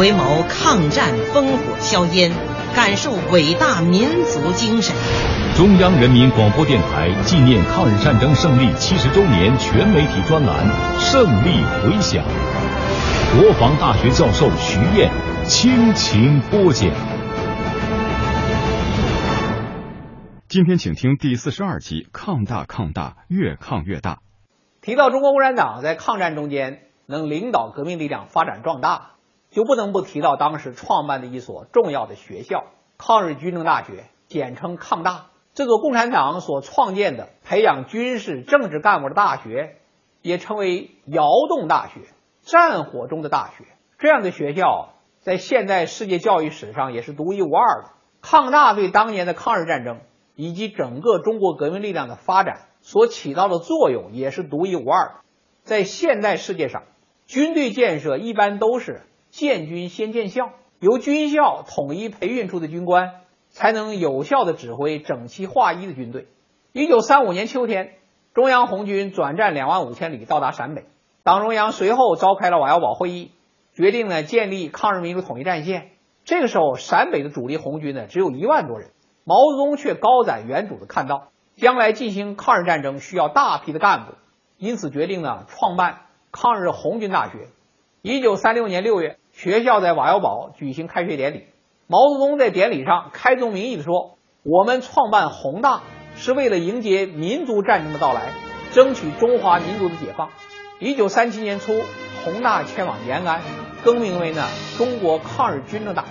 [0.00, 2.32] 回眸抗战烽火硝烟，
[2.74, 4.96] 感受伟大民族精神。
[5.54, 10.56] 中央人民广播电台纪念抗日战争胜利七十周年全媒体专栏
[11.00, 12.24] 《胜利回响》，
[13.42, 15.12] 国防大学教授徐燕
[15.46, 16.88] 倾情播讲。
[20.48, 24.14] 今天请听第四十二集《抗大抗大越抗越大》。
[24.80, 29.16] 提到中国共产党在抗战中间能领导革命力量发展壮大，
[29.50, 32.64] 就不能不提到当时创办的一所重要的学校——
[32.96, 35.26] 抗日军政大学，简称抗大。
[35.52, 39.76] 这个共产党所创建的培养军事政治干部的大学，
[40.22, 42.00] 也称为窑洞大学，
[42.42, 43.64] 战火中的大学。
[43.98, 47.90] 这样的学校在现代世界教育史上也是独一无二的。
[48.22, 50.00] 抗大对当年的抗日战争
[50.36, 55.14] 以及整个中国革命力量的发展所起到的作用也是独一无二的。
[55.64, 56.84] 在现代世界上，
[57.26, 63.14] 军队建设一般都是建军先建校，由军校统一培训出的军官。
[63.52, 66.28] 才能有效的指挥整齐划一的军队。
[66.72, 67.94] 一九三五年秋天，
[68.32, 70.84] 中央红军转战两万五千里，到达陕北。
[71.24, 73.32] 党中央随后召开了瓦窑堡会议，
[73.74, 75.90] 决定呢建立抗日民族统一战线。
[76.24, 78.92] 这个时候，陕北的主力红军呢只有一万多人。
[79.24, 84.12] 毛泽东却高瞻远瞩的看到，将来进行抗日战争需要大批的干部，
[84.58, 87.48] 因此决定呢创办抗日红军大学。
[88.02, 91.44] 一九三六年六月，学校在瓦窑堡举行开学典礼。
[91.86, 95.82] 毛泽东在典礼上开宗明义地说：“我们创办宏大
[96.16, 98.32] 是为了迎接民族战争的到来，
[98.72, 100.30] 争取中华民族的解放。”
[100.80, 101.82] 一九三七年初，
[102.24, 103.42] 宏大迁往延安，
[103.84, 104.46] 更名为呢
[104.78, 106.08] 中国抗日军政大学。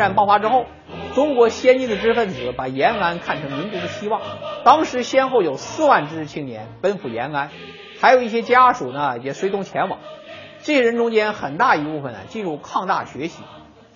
[0.00, 0.64] 战爆发之后，
[1.14, 4.22] 中国先进的知识分子把延安看成民族的希望。
[4.64, 7.50] 当时先后有四万知识青年奔赴延安，
[8.00, 9.98] 还有一些家属呢也随同前往。
[10.62, 13.44] 这些人中间很大一部分呢进入抗大学习。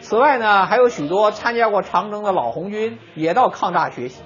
[0.00, 4.22] 此外呢，还有许多参加过长征的老红军也到抗大学习。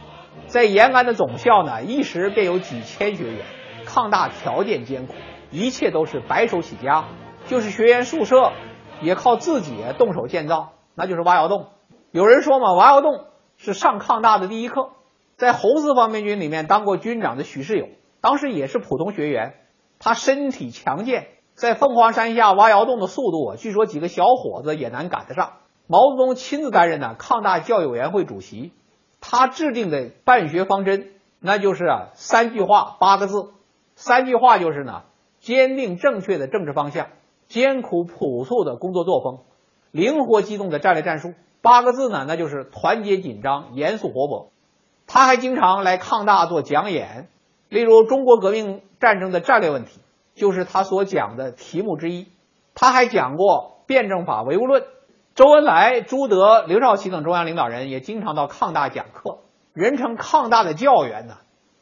[0.46, 3.38] 在延安的总校呢，一时便有几千学员。
[3.84, 5.14] 抗大条件艰苦，
[5.50, 7.04] 一切都是白手起家，
[7.46, 8.52] 就是学员宿舍
[9.00, 10.70] 也靠自己动手建造。
[10.94, 11.66] 那就是挖窑洞。
[12.10, 13.24] 有人说嘛，挖窑洞
[13.56, 14.90] 是上抗大的第一课。
[15.36, 17.88] 在红四方面军里面当过军长的许世友，
[18.20, 19.54] 当时也是普通学员，
[19.98, 25.54] 他身体强健，在凤凰山下挖窑洞的速度，据说几个小伙子也难赶得上。
[25.88, 28.72] 毛泽东亲自担任呢抗大教育委员会主席，
[29.20, 31.08] 他制定的办学方针，
[31.40, 33.50] 那就是啊三句话八个字，
[33.96, 35.02] 三句话就是呢
[35.40, 37.08] 坚定正确的政治方向，
[37.48, 39.40] 艰苦朴素的工作作风。
[39.92, 44.50] 灵活机动的战略战术，八个字呢，那就是团结紧张、严肃活泼。
[45.06, 47.28] 他还经常来抗大做讲演，
[47.68, 50.00] 例如中国革命战争的战略问题，
[50.34, 52.28] 就是他所讲的题目之一。
[52.74, 54.84] 他还讲过辩证法唯物论。
[55.34, 59.38] 周恩来、朱德、刘少奇等中央领导人也经常到抗大讲课，
[59.74, 61.36] 人称抗大的教员呢，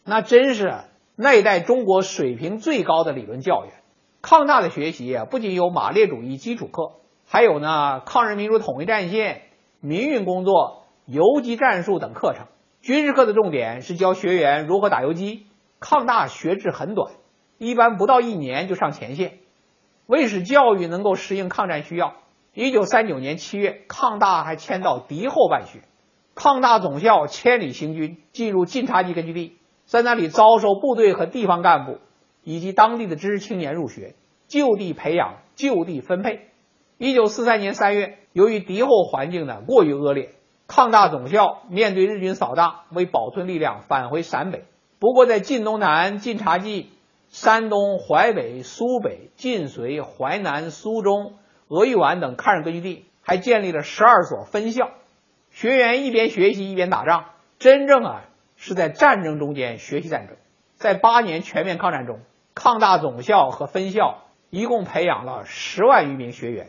[0.04, 0.75] 那真是
[1.15, 3.72] 那一代中国水平最高的理论教员。
[4.22, 6.92] 抗大的学习啊，不仅有马列主义基础课。
[7.32, 9.42] 还有呢，抗日民主统一战线、
[9.78, 12.48] 民运工作、游击战术等课程。
[12.82, 15.46] 军事课的重点是教学员如何打游击。
[15.78, 17.12] 抗大学制很短，
[17.56, 19.38] 一般不到一年就上前线。
[20.06, 22.14] 为使教育能够适应抗战需要，
[22.52, 25.82] 一九三九年七月，抗大还迁到敌后办学。
[26.34, 32.00] 抗大总校千里行军，进入晋察冀根据地，在那里招收部队和地方干部
[32.42, 34.16] 以及当地的知识青年入学，
[34.48, 36.49] 就地培养，就地分配。
[37.02, 40.34] 一九四三年三月，由于敌后环境呢过于恶劣，
[40.68, 44.64] 抗大总校面对日军扫荡，为保存力量返回陕北。
[44.98, 46.90] 不过，在晋东南、晋察冀、
[47.30, 51.36] 山东、淮北、苏北、晋绥、淮南、苏中、
[51.68, 54.91] 鄂豫皖等抗日根据地，还建立了十二所分校，
[55.48, 58.24] 学员一边学习一边打仗，真正啊
[58.56, 60.36] 是在战争中间学习战争。
[60.74, 62.20] 在八年全面抗战中，
[62.54, 64.18] 抗大总校和分校
[64.50, 66.68] 一共培养了十万余名学员。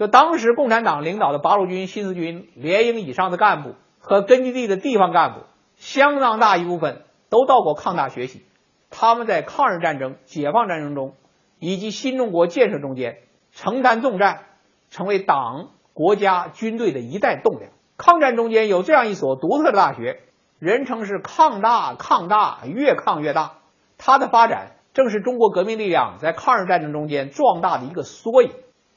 [0.00, 5.40] 就当时共产党领导的八路军、新四军连营以上的干部和根据地的地方干部，
[5.76, 8.42] 相当大一部分都到过抗大学习。
[8.88, 11.16] 他们在抗日战争、解放战争中，
[11.58, 13.18] 以及新中国建设中间
[13.52, 14.46] 承担重战，
[14.88, 17.70] 成为党、国家、军队的一代栋梁。
[17.98, 20.20] 抗战中间有这样一所独特的大学，
[20.58, 23.58] 人称是“抗大”，抗大越抗越大。
[23.98, 28.50] 它的发展正是中国革命力量在抗日战争中间壮大的一个缩影。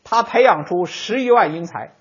[0.03, 1.93] 他培养出十余万英才，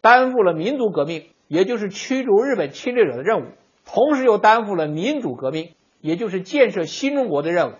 [0.00, 3.44] 担负了民族革命，也就是驱逐日本侵略者的任务，
[3.84, 7.74] 同时又担负了民主革命，也就是建设新中国的任务。